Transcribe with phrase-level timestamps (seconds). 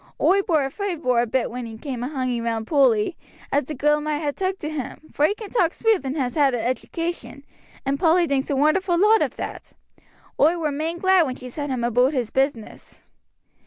[0.19, 3.17] Oi wur afraid vor a bit when he came a hanging aboot Polly,
[3.51, 6.33] as the gal might ha' took to him, for he can talk smooth and has
[6.33, 7.43] had edication,
[7.85, 9.73] and Polly thinks a wonderful lot of that.
[10.39, 13.01] Oi were main glad when she sent him aboot his business."